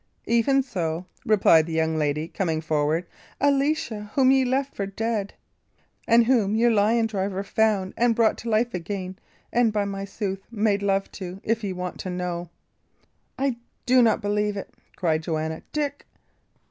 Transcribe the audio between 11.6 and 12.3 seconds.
ye want to